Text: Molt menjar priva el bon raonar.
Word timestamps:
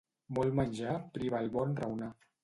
Molt 0.35 0.53
menjar 0.59 0.95
priva 1.17 1.41
el 1.45 1.51
bon 1.57 1.75
raonar. 1.81 2.09